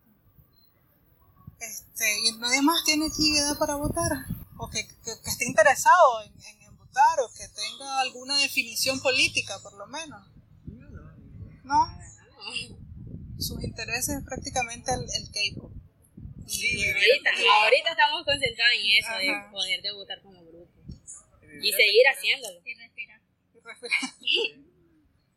Este, 2.16 2.28
¿Y 2.28 2.32
nadie 2.38 2.62
más 2.62 2.84
tiene 2.84 3.06
aquí 3.06 3.36
edad 3.38 3.58
para 3.58 3.76
votar? 3.76 4.12
¿O 4.58 4.68
que, 4.70 4.86
que- 4.86 4.94
que 5.22 5.30
esté 5.30 5.44
interesado 5.46 6.22
en, 6.22 6.32
en- 6.44 6.62
en 6.62 6.76
votar? 6.76 7.20
¿O 7.20 7.30
que 7.32 7.46
tenga 7.48 8.00
alguna 8.00 8.36
definición 8.38 9.00
política, 9.00 9.58
por 9.62 9.74
lo 9.74 9.86
menos? 9.86 10.26
¿No? 11.64 11.86
Sus 13.38 13.62
intereses 13.62 14.16
es 14.18 14.24
prácticamente 14.24 14.92
el, 14.92 15.00
el 15.02 15.30
K-pop. 15.30 15.72
Sí, 16.46 16.66
Y- 16.66 16.84
Ahorita, 16.90 17.30
ahorita 17.62 17.90
estamos 17.90 18.24
concentrados 18.24 18.74
en 18.80 18.86
eso, 18.98 19.08
Ajá. 19.10 19.18
de 19.18 19.50
poder 19.52 19.82
debutar 19.82 20.22
como 20.22 20.40
grupo. 20.44 20.72
Y 21.62 21.72
seguir 21.72 22.02
haciéndolo. 22.14 22.60
Y 22.64 22.74
respirar. 22.74 23.20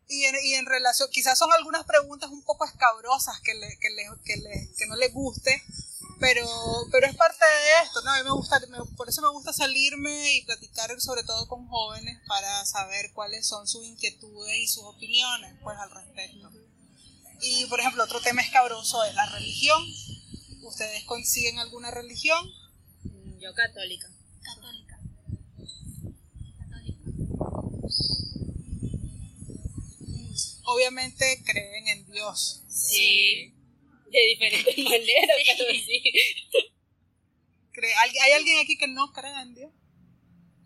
Y 0.08 0.26
en, 0.26 0.36
y 0.44 0.54
en 0.56 0.66
relación, 0.66 1.10
quizás 1.12 1.38
son 1.38 1.50
algunas 1.54 1.86
preguntas 1.86 2.30
un 2.32 2.44
poco 2.44 2.66
escabrosas 2.66 3.40
que, 3.42 3.54
le, 3.54 3.78
que, 3.80 3.90
le- 3.90 4.08
que, 4.26 4.36
le- 4.38 4.70
que 4.78 4.86
no 4.88 4.96
les 4.98 5.14
guste, 5.14 5.62
pero, 6.22 6.46
pero 6.92 7.08
es 7.08 7.16
parte 7.16 7.44
de 7.44 7.84
esto, 7.86 8.02
¿no? 8.04 8.12
A 8.12 8.18
mí 8.20 8.24
me 8.24 8.32
gusta, 8.32 8.60
me- 8.70 8.96
por 8.96 9.10
eso 9.10 9.22
me 9.22 9.30
gusta 9.30 9.52
salirme 9.52 10.34
y 10.36 10.46
platicar 10.46 10.90
sobre 11.02 11.24
todo 11.24 11.48
con 11.48 11.68
jóvenes 11.68 12.20
para 12.28 12.66
saber 12.66 13.12
cuáles 13.14 13.48
son 13.48 13.68
sus 13.68 13.84
inquietudes 13.86 14.56
y 14.58 14.68
sus 14.68 14.84
opiniones, 14.86 15.56
pues, 15.64 15.78
al 15.80 15.90
respecto. 15.92 16.50
Y, 17.42 17.66
por 17.66 17.80
ejemplo, 17.80 18.04
otro 18.04 18.22
tema 18.22 18.42
escabroso 18.44 19.04
es 19.04 19.16
la 19.16 19.26
religión. 19.26 19.84
¿Ustedes 20.62 21.04
consiguen 21.06 21.58
alguna 21.60 21.90
religión? 21.92 22.48
Mm, 23.04 23.40
Yo 23.40 23.52
católica. 23.56 24.08
Católica. 24.44 25.00
Católica. 26.60 27.02
Obviamente 30.66 31.42
creen 31.46 31.88
en 31.88 32.06
Dios. 32.12 32.62
Sí. 32.70 33.54
De 34.12 34.20
diferentes 34.28 34.78
maneras, 34.84 35.38
pero 35.58 35.72
sí. 35.74 36.04
¿Cree- 37.74 37.94
¿Hay, 37.98 38.32
alguien 38.34 38.60
aquí 38.60 38.78
que 38.78 38.88
no 38.88 39.12
crea 39.14 39.42
en 39.42 39.56
Dios? 39.56 39.72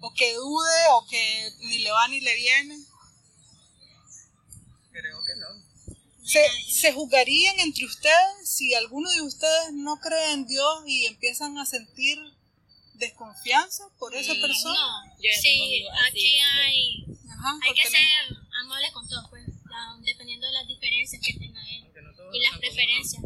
¿O 0.02 0.14
que 0.14 0.34
dude 0.34 0.78
o 0.94 1.06
que 1.08 1.50
ni 1.60 1.80
le 1.80 1.92
va 1.92 2.08
ni 2.08 2.20
le 2.22 2.36
viene? 2.36 2.78
Creo 4.92 5.20
que 5.24 5.36
no. 5.40 6.26
¿Se, 6.26 6.42
¿Se 6.72 6.92
juzgarían 6.94 7.60
entre 7.60 7.86
ustedes 7.86 8.50
si 8.50 8.74
alguno 8.74 9.10
de 9.12 9.22
ustedes 9.22 9.74
no 9.74 9.98
cree 10.00 10.32
en 10.34 10.48
Dios 10.48 10.84
y 10.88 11.06
empiezan 11.06 11.58
a 11.60 11.66
sentir 11.66 12.18
desconfianza 12.96 13.84
por 14.00 14.16
esa 14.16 14.34
Mm, 14.34 14.42
persona? 14.42 14.80
No, 14.80 15.16
Yo 15.22 15.30
sí, 15.40 15.60
tengo 15.86 15.92
aquí 16.08 16.40
hay, 16.40 17.06
Ajá, 17.30 17.60
hay 17.62 17.74
que 17.76 17.90
ser 17.90 18.02
amables 18.64 18.92
con 18.92 19.08
todos, 19.08 19.30
pues, 19.30 19.44
la- 19.70 19.98
dependiendo 20.04 20.48
de 20.48 20.54
las 20.54 20.68
diferencias 20.68 21.22
que 21.24 21.34
tenga 21.34 21.62
él 21.70 21.84
no 21.94 22.34
y 22.36 22.40
las 22.42 22.58
preferencias. 22.58 23.22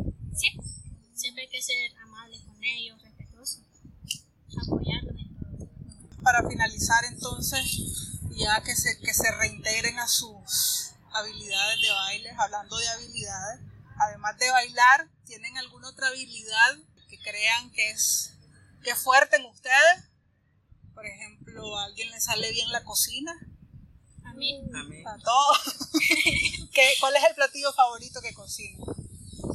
Siempre 1.39 1.57
hay 1.57 1.61
que 1.61 1.61
ser 1.65 1.97
amables 2.03 2.41
con 2.41 2.61
ellos, 2.61 3.01
respetuosos, 3.01 3.61
apoyarlos 4.67 5.15
en 5.21 5.37
todo. 5.39 6.21
para 6.21 6.45
finalizar 6.49 7.05
entonces, 7.05 8.19
ya 8.31 8.61
que 8.61 8.75
se, 8.75 8.99
que 8.99 9.13
se 9.13 9.31
reintegren 9.37 9.97
a 9.99 10.07
sus 10.09 10.91
habilidades 11.13 11.81
de 11.81 11.89
baile, 11.91 12.29
hablando 12.37 12.77
de 12.77 12.89
habilidades, 12.89 13.61
además 13.97 14.37
de 14.37 14.51
bailar, 14.51 15.07
¿tienen 15.25 15.57
alguna 15.57 15.87
otra 15.89 16.07
habilidad 16.09 16.77
que 17.07 17.17
crean 17.19 17.71
que 17.71 17.89
es, 17.91 18.33
que 18.83 18.89
es 18.91 18.99
fuerte 18.99 19.37
en 19.37 19.45
ustedes? 19.45 20.03
Por 20.93 21.05
ejemplo, 21.05 21.77
¿a 21.79 21.85
alguien 21.85 22.11
le 22.11 22.19
sale 22.19 22.51
bien 22.51 22.69
la 22.73 22.83
cocina? 22.83 23.33
A 24.25 24.33
mí, 24.33 24.61
A 24.73 24.83
mí. 24.83 25.03
A 25.05 25.17
todos. 25.23 25.87
¿Qué- 26.73 26.93
¿Cuál 26.99 27.15
es 27.15 27.23
el 27.29 27.35
platillo 27.35 27.71
favorito 27.71 28.21
que 28.21 28.33
cocina? 28.33 28.83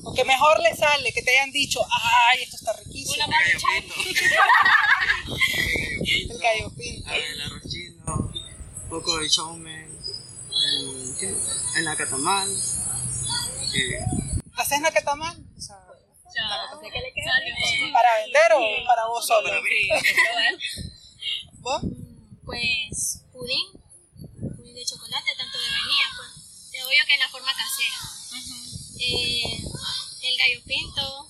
O 0.05 0.15
que 0.15 0.25
mejor 0.25 0.61
le 0.61 0.77
sale, 0.77 1.13
que 1.13 1.23
te 1.23 1.31
hayan 1.31 1.51
dicho, 1.51 1.81
ay, 1.91 2.43
esto 2.43 2.57
está 2.57 2.73
riquísimo. 2.75 3.15
El 6.05 6.39
gallo 6.39 6.39
pinto. 6.39 6.39
El 6.39 6.39
gallo 6.41 6.71
pinto. 6.77 7.11
El 7.11 7.41
arroz 7.41 7.63
chino, 7.69 8.33
un 8.83 8.89
poco 8.89 9.19
de 9.19 9.29
showman, 9.29 9.73
el, 9.75 11.17
¿qué? 11.19 11.35
el 11.77 11.85
nacatamal. 11.85 12.49
¿Haces 14.57 14.81
nacatamal? 14.81 15.37
O 15.57 15.61
sea. 15.61 15.77
¿Para 17.93 18.17
vender 18.19 18.53
o 18.53 18.87
para 18.87 19.07
vos 19.07 19.27
solo? 19.27 19.49
para 19.49 19.61
mí. 19.63 19.89
¿Vos? 21.61 21.83
pues, 22.45 23.25
pudín, 23.33 23.67
pudín 24.57 24.75
de 24.75 24.85
chocolate, 24.85 25.31
tanto 25.37 25.59
de 25.59 25.71
vainilla, 25.71 26.09
pues, 26.17 26.71
de 26.73 26.85
obvio 26.85 27.07
que 27.07 27.15
en 27.15 27.21
la 27.21 27.29
forma 27.29 27.53
casera. 27.55 27.97
Eh, 28.97 29.43
el 29.45 29.63
gallo 30.45 30.61
pinto, 30.67 31.29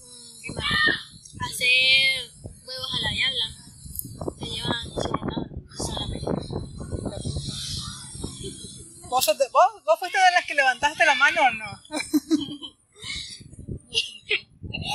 mm, 0.00 0.42
¿qué 0.42 0.50
más? 0.52 0.64
hacer 1.52 2.30
huevos 2.64 2.90
a 2.94 3.00
la 3.02 3.10
diabla, 3.10 3.46
que 4.38 4.46
llevan 4.46 4.86
solamente. 5.76 6.26
¿Vos, 9.08 9.26
vos, 9.52 9.84
vos 9.84 9.98
fuiste 10.00 10.18
de 10.18 10.30
las 10.32 10.44
que 10.46 10.54
levantaste 10.54 11.04
la 11.06 11.14
mano 11.14 11.40
o 11.42 11.50
no? 11.52 11.66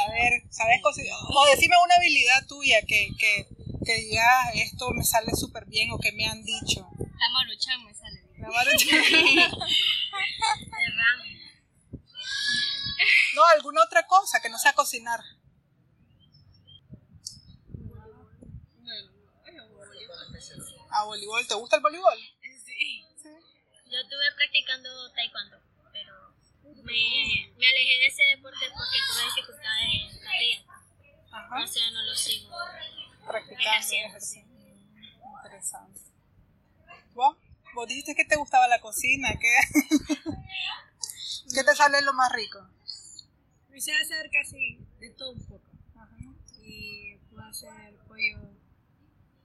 A 0.03 0.11
ver, 0.11 0.43
¿sabes? 0.49 0.81
O 0.83 1.45
decime 1.55 1.75
una 1.83 1.95
habilidad 1.95 2.45
tuya 2.47 2.81
que, 2.85 3.09
que, 3.17 3.47
que 3.85 3.95
digas 3.95 4.49
esto 4.55 4.89
me 4.91 5.03
sale 5.05 5.31
súper 5.35 5.65
bien 5.65 5.91
o 5.91 5.97
que 5.99 6.11
me 6.11 6.25
han 6.27 6.43
dicho. 6.43 6.87
La 6.99 7.29
maruchan 7.29 7.85
me 7.85 7.93
sale 7.93 8.21
bien. 8.33 8.49
Van 8.49 8.67
a 8.67 8.71
echar- 8.71 9.05
El 9.05 10.93
ramen. 10.97 11.31
No, 13.35 13.45
alguna 13.45 13.83
otra 13.83 14.05
cosa 14.07 14.41
que 14.41 14.49
no 14.49 14.57
sea 14.57 14.73
cocinar. 14.73 15.21
¿A 20.89 21.03
voleibol? 21.05 21.47
¿Te 21.47 21.55
gusta 21.55 21.77
el 21.77 21.81
voleibol? 21.81 22.19
Yo 23.91 23.97
estuve 23.99 24.31
practicando 24.35 25.11
taekwondo, 25.11 25.61
pero 25.91 26.13
me, 26.83 27.51
me 27.57 27.67
alejé 27.67 27.99
de 27.99 28.07
ese 28.07 28.23
deporte 28.23 28.65
porque 28.71 28.97
tuve 29.07 29.25
dificultades 29.25 30.15
en 30.15 30.23
la. 30.23 31.37
Ajá. 31.37 31.63
O 31.63 31.67
sea, 31.67 31.91
no 31.91 32.01
lo 32.03 32.15
sigo. 32.15 32.55
Practicando. 33.27 33.97
Interesante. 35.43 35.99
¿Vos? 37.13 37.37
¿Vos 37.73 37.87
dijiste 37.87 38.15
que 38.15 38.25
te 38.25 38.35
gustaba 38.35 38.67
la 38.67 38.79
cocina? 38.81 39.29
¿Qué, 39.39 39.53
¿Qué 41.53 41.63
te 41.63 41.75
sale 41.75 42.01
lo 42.01 42.13
más 42.13 42.31
rico? 42.31 42.59
Me 43.71 43.79
sé 43.79 43.91
hacer 43.93 44.29
casi 44.31 44.77
de 44.99 45.09
todo 45.11 45.31
un 45.31 45.45
poco. 45.45 45.71
Ajá. 45.95 46.17
Y 46.61 47.15
puedo 47.29 47.43
hacer 47.47 47.97
pollo 48.07 48.37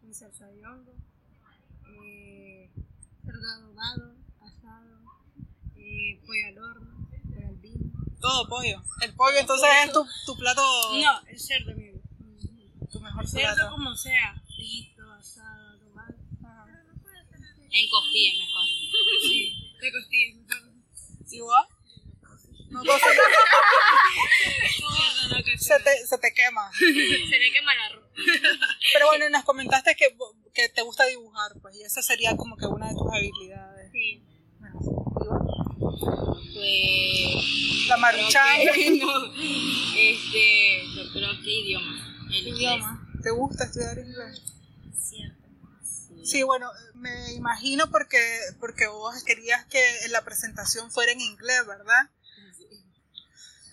en 0.03 0.15
salsa 0.15 0.47
de 0.47 0.67
hongo, 0.67 0.95
eh, 2.05 2.71
cerdo 3.25 3.49
adobado, 3.57 4.17
asado, 4.41 5.01
eh, 5.77 6.21
pollo 6.27 6.47
al 6.49 6.59
horno, 6.59 7.09
pollo 7.11 7.47
al 7.49 7.57
vino. 7.57 7.93
Todo 8.21 8.49
pollo. 8.49 8.83
El 9.03 9.15
pollo 9.15 9.39
entonces 9.39 9.69
es 9.85 9.93
tu, 9.93 10.05
tu 10.27 10.37
plato, 10.39 10.63
No, 11.01 11.27
el 11.29 11.39
cerdo, 11.41 11.73
amigo. 11.73 12.01
tu 12.91 13.01
mejor 13.01 13.27
Cerdo 13.27 13.55
plato. 13.55 13.71
como 13.71 13.95
sea. 13.97 14.43
Frito, 14.57 15.11
asado, 15.13 15.69
adobado. 15.71 16.15
En 17.71 17.91
costilla 17.91 18.33
es 18.33 18.39
mejor. 18.39 18.67
Sí, 19.23 19.73
de 19.81 19.93
costillas. 19.93 20.37
mejor. 20.37 20.73
¿Igual? 21.31 21.67
No. 22.71 22.83
Cerdo 22.83 22.89
no 25.31 25.45
que 25.45 25.59
se, 25.59 25.79
te, 25.81 26.07
se 26.07 26.19
te 26.19 26.33
quema. 26.35 26.71
Se 26.79 27.39
le 27.39 27.53
quema 27.53 27.73
el 27.73 27.81
arroz. 27.81 28.05
Pero 28.93 29.07
bueno, 29.07 29.29
nos 29.31 29.45
comentaste 29.45 29.95
que, 29.95 30.17
que 30.55 30.69
te 30.69 30.83
gusta 30.83 31.07
dibujar, 31.07 31.53
pues, 31.61 31.77
y 31.77 31.83
esa 31.83 32.03
sería 32.03 32.37
como 32.37 32.57
que 32.57 32.67
una 32.67 32.89
de 32.89 32.95
tus 32.95 33.13
habilidades. 33.13 33.91
Sí. 33.93 34.23
Pues. 36.55 37.89
La 37.89 37.97
maruchan. 37.99 38.59
no. 38.99 39.27
Este. 39.97 40.83
Yo 40.95 41.13
creo 41.13 41.31
que 41.43 41.51
idioma. 41.51 42.27
El 42.31 42.49
idioma. 42.49 43.03
¿Te 43.23 43.31
gusta 43.31 43.65
estudiar 43.65 43.99
inglés? 43.99 44.43
Cierto. 44.95 45.47
inglés. 45.47 46.29
Sí, 46.29 46.43
bueno, 46.43 46.71
me 46.95 47.33
imagino 47.35 47.91
porque, 47.91 48.19
porque 48.59 48.87
vos 48.87 49.23
querías 49.25 49.65
que 49.67 49.83
la 50.11 50.25
presentación 50.25 50.91
fuera 50.91 51.13
en 51.13 51.21
inglés, 51.21 51.67
¿verdad? 51.67 52.11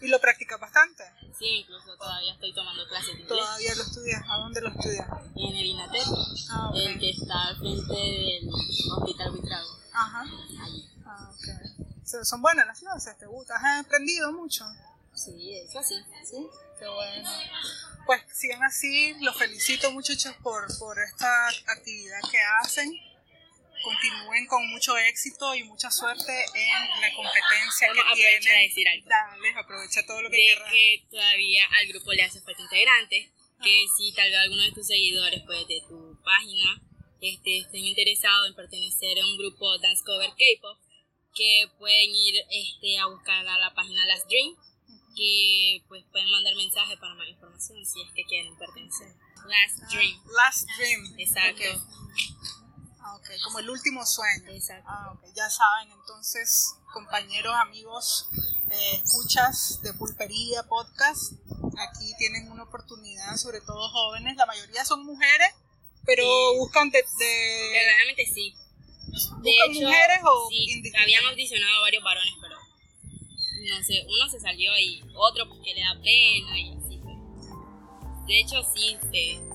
Y 0.04 0.10
lo 0.10 0.20
practicas 0.20 0.60
bastante. 0.60 1.04
Sí, 1.40 1.46
incluso 1.62 1.96
todavía 1.98 2.34
estoy 2.34 2.54
tomando 2.54 2.88
clases 2.88 3.08
de 3.16 3.22
inglés. 3.22 3.28
Todavía 3.30 3.76
lo 3.76 3.84
estudias. 3.84 4.22
¿A 4.30 4.38
dónde 4.38 4.62
lo 4.62 4.70
estudias? 4.70 5.08
En 5.36 5.56
el 5.56 5.66
INATEC, 5.66 6.04
Ah, 6.52 6.72
el 6.76 7.00
que 7.00 7.10
está 7.12 7.48
al 7.48 7.58
frente 7.58 7.94
del 7.94 8.50
Hospital 8.52 9.32
Buitrago. 9.32 9.80
Ajá. 9.94 10.22
Allí. 10.62 10.90
Ah, 11.06 11.32
ok. 11.32 11.48
So- 12.06 12.26
Son 12.26 12.42
buenas 12.42 12.68
las 12.68 12.80
clases, 12.80 13.18
¿te 13.18 13.26
gusta? 13.26 13.56
¿Has 13.56 13.86
aprendido 13.86 14.32
mucho? 14.34 14.66
Sí, 15.16 15.58
eso 15.58 15.82
sí. 15.84 15.96
Sí. 16.30 16.48
Qué 16.80 16.88
bueno. 16.88 17.30
Pues 18.06 18.22
sigan 18.34 18.62
así. 18.64 19.14
Los 19.22 19.38
felicito, 19.38 19.90
muchachos, 19.92 20.36
por, 20.44 20.68
por 20.80 21.00
esta 21.00 21.48
actividad 21.68 22.20
que 22.30 22.38
hacen. 22.62 22.92
Continúen 23.84 24.48
con 24.48 24.68
mucho 24.70 24.98
éxito 24.98 25.54
y 25.56 25.64
mucha 25.64 25.92
suerte 25.92 26.32
en 26.56 27.02
la 27.02 27.14
competencia 27.14 27.88
Vamos 27.90 28.06
a 28.12 28.16
que 28.16 28.24
de 28.24 28.40
tienen. 28.40 28.70
decir 28.70 28.88
algo. 28.88 29.10
Dale, 29.10 29.50
aprovecha 29.60 30.06
todo 30.06 30.22
lo 30.22 30.30
que 30.30 30.38
de 30.38 30.56
que 30.72 31.06
todavía 31.12 31.66
al 31.80 31.88
grupo 31.88 32.14
le 32.14 32.24
hace 32.24 32.40
falta 32.42 32.62
integrante, 32.62 33.30
que 33.62 33.86
si 33.98 34.14
tal 34.14 34.30
vez 34.30 34.40
alguno 34.40 34.64
de 34.64 34.72
tus 34.72 34.88
seguidores 34.88 35.42
pues 35.46 35.68
de 35.68 35.82
tu 35.88 36.18
página 36.24 36.82
este, 37.22 37.60
estén 37.60 37.86
interesados 37.86 38.48
en 38.50 38.56
pertenecer 38.56 39.20
a 39.20 39.26
un 39.26 39.38
grupo 39.38 39.78
Dance 39.80 40.04
Cover 40.06 40.30
K-Pop, 40.32 40.78
que 41.36 41.66
pueden 41.80 42.10
ir 42.14 42.36
este, 42.52 42.98
a 43.00 43.08
buscar 43.08 43.46
a 43.48 43.58
la 43.58 43.74
página 43.74 44.06
Last 44.06 44.28
Dream, 44.28 44.56
que 45.16 45.82
pues 45.88 46.04
pueden 46.12 46.30
mandar 46.32 46.56
mensajes 46.56 46.98
para 47.00 47.14
más 47.16 47.28
información 47.28 47.86
si 47.86 48.02
es 48.02 48.12
que 48.16 48.24
quieren 48.24 48.56
pertenecer. 48.58 49.08
Last 49.48 49.92
Dream, 49.92 50.22
Last 50.38 50.68
Dream. 50.78 51.16
exacto. 51.20 51.64
Ok. 51.64 52.33
Ah, 53.06 53.16
ok, 53.16 53.28
Como 53.44 53.60
el 53.60 53.70
último 53.70 54.06
sueño. 54.06 54.50
Exacto. 54.52 54.88
Ah, 54.90 55.12
ok. 55.14 55.26
Ya 55.36 55.50
saben, 55.50 55.92
entonces, 55.92 56.76
compañeros, 56.94 57.54
amigos, 57.56 58.30
eh, 58.72 59.02
escuchas 59.04 59.82
de 59.82 59.94
Pulpería 59.94 60.64
Podcast, 60.64 61.34
aquí 61.90 62.14
tienen 62.18 62.50
una 62.52 62.64
oportunidad, 62.64 63.36
sobre 63.38 63.60
todo 63.62 63.90
jóvenes, 63.90 64.38
la 64.38 64.46
mayoría 64.46 64.86
son 64.86 65.06
mujeres, 65.06 65.50
pero 66.06 66.24
Sí. 66.24 66.58
buscan 66.60 66.90
de, 66.92 67.00
de- 67.18 67.70
Verdaderamente 67.74 68.26
sí. 68.34 68.56
De 68.56 69.52
¿Buscan 69.52 69.72
hecho, 69.72 69.82
mujeres 69.82 70.20
o 70.24 70.50
sí, 70.50 70.84
habían 71.02 71.26
audicionado 71.26 71.78
a 71.78 71.82
varios 71.82 72.04
varones, 72.04 72.34
pero 72.42 72.56
no 72.58 73.84
sé, 73.84 74.06
uno 74.08 74.30
se 74.30 74.40
salió 74.40 74.72
y 74.80 75.04
otro 75.14 75.48
porque 75.50 75.74
le 75.76 75.82
da 75.82 75.94
pena 76.02 76.58
y 76.60 76.74
así. 76.78 77.00
pues. 77.04 77.18
De 78.28 78.40
hecho, 78.40 78.64
sí, 78.74 78.98
se, 79.12 79.53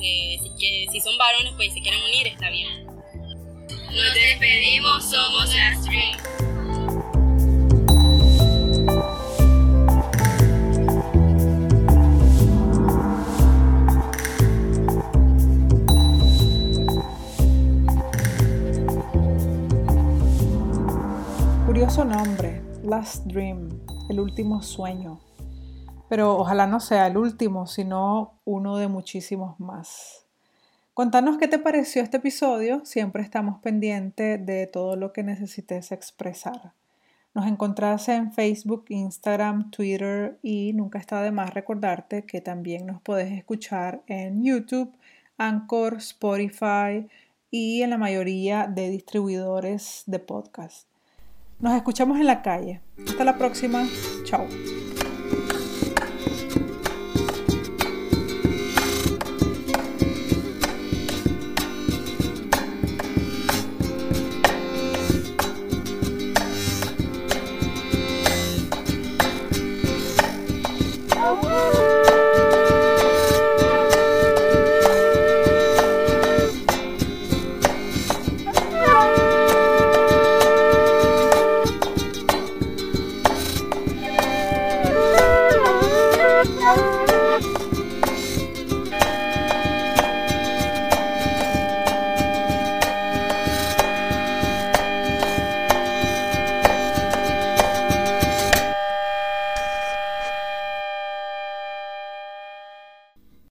si, 0.00 0.50
que, 0.58 0.86
si 0.90 1.00
son 1.00 1.16
varones 1.18 1.52
pues 1.56 1.72
se 1.72 1.80
quieren 1.80 2.00
unir, 2.02 2.26
está 2.28 2.50
bien. 2.50 2.86
Nos 2.86 4.14
despedimos, 4.14 5.04
somos 5.04 5.54
Last 5.54 5.84
Dream. 5.86 6.16
Curioso 21.66 22.04
nombre, 22.04 22.62
Last 22.82 23.26
Dream, 23.26 23.68
el 24.08 24.20
último 24.20 24.62
sueño. 24.62 25.29
Pero 26.10 26.36
ojalá 26.36 26.66
no 26.66 26.80
sea 26.80 27.06
el 27.06 27.16
último, 27.16 27.68
sino 27.68 28.34
uno 28.44 28.78
de 28.78 28.88
muchísimos 28.88 29.60
más. 29.60 30.26
Contanos 30.92 31.38
qué 31.38 31.46
te 31.46 31.60
pareció 31.60 32.02
este 32.02 32.16
episodio, 32.16 32.84
siempre 32.84 33.22
estamos 33.22 33.60
pendientes 33.60 34.44
de 34.44 34.66
todo 34.66 34.96
lo 34.96 35.12
que 35.12 35.22
necesites 35.22 35.92
expresar. 35.92 36.72
Nos 37.32 37.46
encontrás 37.46 38.08
en 38.08 38.32
Facebook, 38.32 38.86
Instagram, 38.88 39.70
Twitter 39.70 40.36
y 40.42 40.72
nunca 40.72 40.98
está 40.98 41.22
de 41.22 41.30
más 41.30 41.54
recordarte 41.54 42.24
que 42.24 42.40
también 42.40 42.86
nos 42.86 43.00
podés 43.00 43.30
escuchar 43.30 44.02
en 44.08 44.42
YouTube, 44.42 44.92
Anchor, 45.38 45.98
Spotify 45.98 47.06
y 47.52 47.82
en 47.82 47.90
la 47.90 47.98
mayoría 47.98 48.66
de 48.66 48.90
distribuidores 48.90 50.02
de 50.06 50.18
podcast. 50.18 50.88
Nos 51.60 51.76
escuchamos 51.76 52.18
en 52.18 52.26
la 52.26 52.42
calle. 52.42 52.80
Hasta 53.06 53.22
la 53.22 53.38
próxima. 53.38 53.86
Chao. 54.24 54.48